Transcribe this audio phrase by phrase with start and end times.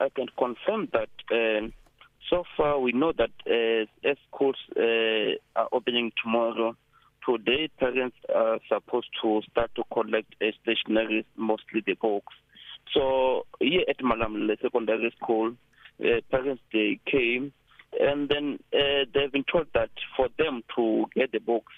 [0.00, 1.68] I can confirm that uh,
[2.28, 6.76] so far we know that uh, schools uh, are opening tomorrow,
[7.28, 12.34] today parents are supposed to start to collect uh, stationery, mostly the books.
[12.92, 15.54] So here at Malamulele Secondary School,
[16.00, 17.52] uh, parents they came
[17.98, 21.72] and then uh, they've been told that for them to get the books,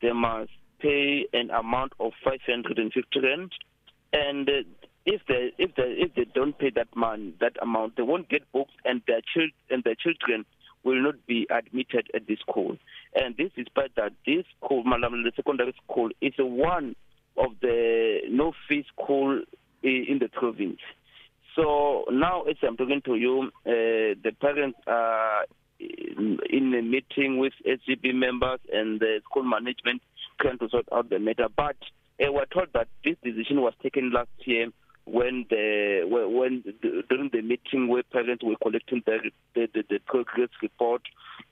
[0.00, 0.50] they must
[0.80, 3.52] pay an amount of 550 rand
[4.12, 4.52] and uh,
[5.08, 8.42] if they if they if they don't pay that money that amount they won't get
[8.52, 10.44] books and their child and their children
[10.84, 12.76] will not be admitted at this school.
[13.14, 16.94] And this is despite that this school Malam, the secondary school is one
[17.36, 19.40] of the no fee school
[19.82, 20.80] in the province.
[21.56, 25.46] So now as i'm talking to you uh, the parents are
[25.80, 30.02] in a meeting with SGB members and the school management
[30.40, 31.46] trying to sort out the matter.
[31.56, 31.76] But
[32.20, 34.68] uh, we're told that this decision was taken last year
[35.10, 36.62] when the when
[37.08, 41.02] during the meeting where parents were collecting the the, the, the progress report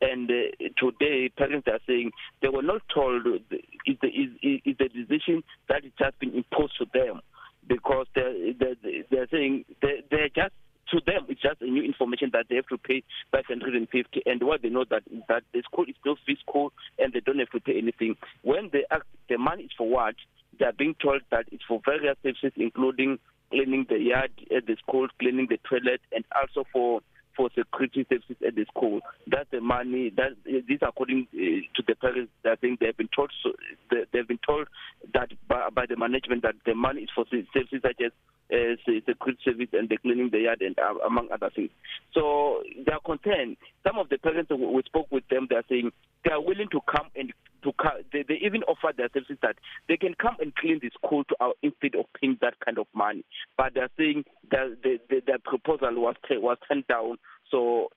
[0.00, 2.10] and uh, today parents are saying
[2.42, 4.30] they were not told is the is,
[4.64, 7.20] is the decision that it has been imposed to them
[7.68, 10.54] because they they they're saying they they're just
[10.90, 14.62] to them it's just a new information that they have to pay 550 and what
[14.62, 17.60] they know that that the school is still free school and they don't have to
[17.60, 18.16] pay anything.
[18.42, 20.14] When they ask the money is for what
[20.58, 23.18] they are being told that it's for various services including
[23.50, 27.00] cleaning the yard at the school, cleaning the toilet, and also for
[27.36, 29.00] for security services at the school.
[29.26, 30.12] That's the money.
[30.16, 31.38] That this according uh,
[31.74, 32.32] to the parents.
[32.44, 33.32] I think they have been told.
[33.42, 33.52] So
[33.90, 34.68] they, they've been told
[35.12, 38.12] that by, by the management that the money is for services such as
[38.54, 41.70] uh, security service and the cleaning the yard and uh, among other things.
[42.12, 43.56] So they are concerned.
[43.86, 45.90] Some of the parents we spoke with them, they are saying
[46.24, 47.32] they are willing to come and
[47.64, 47.72] to
[48.12, 49.56] they, they even offer their services that
[49.88, 52.86] they can come and clean the school to our, instead of paying that kind of
[52.94, 53.24] money.
[53.56, 57.16] But they're saying that the, the, the proposal was was turned down.
[57.50, 57.88] So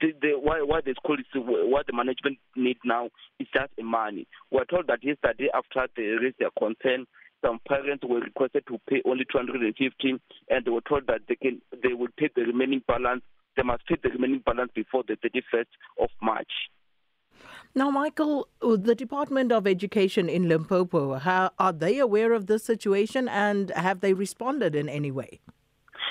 [0.00, 4.26] the, the, why, why the school is what the management need now is just money.
[4.50, 7.06] We're told that yesterday after they raised their concern,
[7.46, 10.20] some parents were requested to pay only 250,
[10.50, 13.22] and they were told that they can they will pay the remaining balance.
[13.56, 15.66] They must pay the remaining balance before the 31st
[16.00, 16.50] of March.
[17.74, 23.28] Now, Michael, the Department of Education in Limpopo, how, are they aware of this situation
[23.28, 25.40] and have they responded in any way?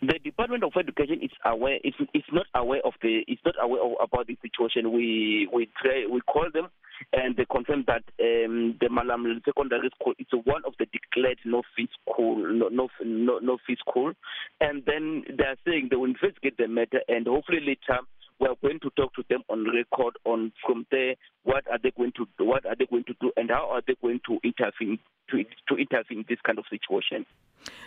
[0.00, 1.78] The Department of Education is aware.
[1.84, 3.20] It's, it's not aware of the.
[3.28, 4.92] It's not aware of, about the situation.
[4.92, 6.06] We we try.
[6.10, 6.68] We call them,
[7.12, 11.62] and they confirm that um, the Malam Secondary School is one of the declared no
[11.76, 14.12] fee school, no no no, no fee school,
[14.60, 18.00] and then they are saying they will investigate the matter, and hopefully later
[18.40, 21.90] we are going to talk to them on record on from there what are they
[21.90, 24.38] going to do, what are they going to do and how are they going to
[24.42, 24.98] intervene
[25.30, 27.24] to to intervene in this kind of situation.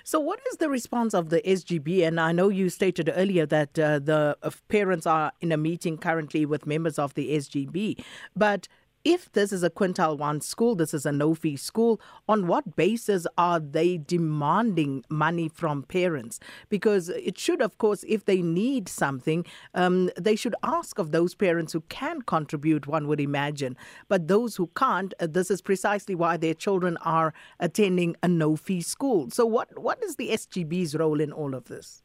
[0.03, 2.06] So, what is the response of the SGB?
[2.07, 5.97] And I know you stated earlier that uh, the uh, parents are in a meeting
[5.97, 8.03] currently with members of the SGB,
[8.35, 8.68] but
[9.05, 12.75] if this is a quintile 1 school this is a no fee school on what
[12.75, 16.39] basis are they demanding money from parents?
[16.69, 21.35] Because it should of course if they need something um they should ask of those
[21.35, 23.75] parents who can contribute one would imagine.
[24.07, 28.55] But those who can't uh, this is precisely why their children are attending a no
[28.55, 29.29] fee school.
[29.31, 32.02] So what what is the SGB's role in all of this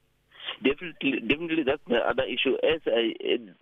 [0.63, 2.57] Definitely, definitely, that's the other issue.
[2.63, 3.15] As I,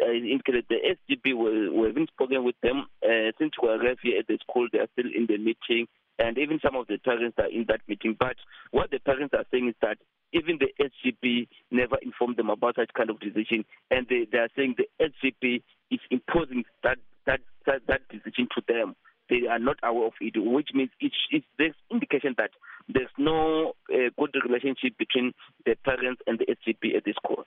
[0.02, 4.18] I indicated, the SGB, we, we haven't spoken with them uh, since we arrived here
[4.18, 4.68] at the school.
[4.72, 5.88] They are still in the meeting,
[6.18, 8.16] and even some of the parents are in that meeting.
[8.18, 8.36] But
[8.70, 9.98] what the parents are saying is that
[10.32, 14.50] even the SGB never informed them about such kind of decision, and they, they are
[14.56, 18.96] saying the SGB is imposing that that that, that decision to them
[19.28, 22.50] they are not aware of it, which means it's, it's there's indication that
[22.88, 25.32] there's no uh, good relationship between
[25.64, 27.44] the parents and the SGB at this school.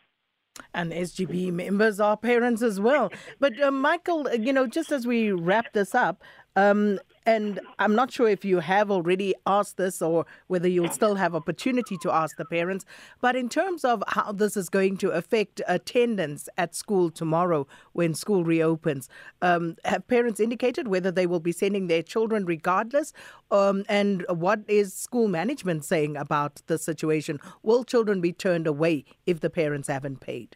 [0.74, 3.12] And SGB members are parents as well.
[3.40, 6.22] But uh, Michael, you know, just as we wrap this up,
[6.56, 11.16] um, and I'm not sure if you have already asked this or whether you'll still
[11.16, 12.86] have opportunity to ask the parents,
[13.22, 18.14] but in terms of how this is going to affect attendance at school tomorrow when
[18.14, 19.10] school reopens,
[19.42, 23.14] um, have parents indicated whether they will be sending their children regardless?
[23.52, 27.40] Um, and what is school management saying about the situation?
[27.62, 30.56] Will children be turned away if the parents haven't paid?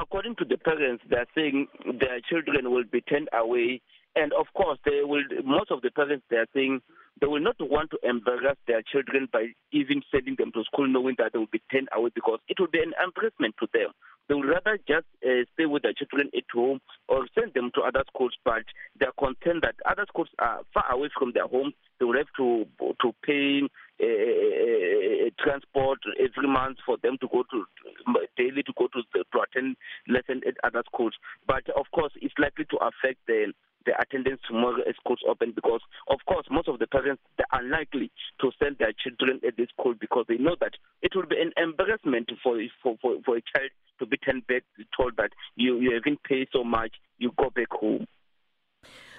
[0.00, 3.82] According to the parents, they're saying their children will be turned away
[4.16, 5.22] and of course, they will.
[5.44, 6.80] Most of the parents they are saying
[7.20, 11.14] they will not want to embarrass their children by even sending them to school, knowing
[11.18, 13.92] that they will be turned away because it will be an embarrassment to them.
[14.28, 17.82] They would rather just uh, stay with their children at home or send them to
[17.82, 18.64] other schools, but
[18.98, 21.74] they are concerned that other schools are far away from their homes.
[22.00, 22.66] They will have to
[23.00, 23.62] to pay
[24.02, 27.64] uh, transport every month for them to go to
[28.36, 29.76] daily to go to, to attend
[30.08, 31.14] lesson at other schools.
[31.46, 33.52] But of course, it's likely to affect the
[33.86, 38.10] the attendance tomorrow as schools open because of course most of the parents are unlikely
[38.40, 40.72] to send their children at this school because they know that
[41.02, 44.62] it will be an embarrassment for for for, for a child to be turned back
[44.96, 48.06] told that you you haven't paid so much you go back home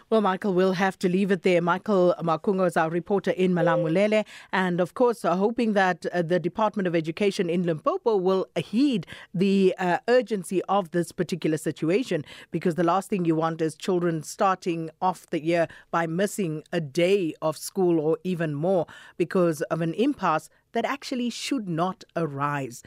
[0.10, 1.62] Well, Michael, we'll have to leave it there.
[1.62, 4.26] Michael Makungo is our reporter in Malamulele.
[4.54, 9.06] And of course, uh, hoping that uh, the Department of Education in Limpopo will heed
[9.34, 14.24] the uh, urgency of this particular situation, because the last thing you want is children
[14.24, 18.86] starting off the year by missing a day of school or even more
[19.18, 22.84] because of an impasse that actually should not arise.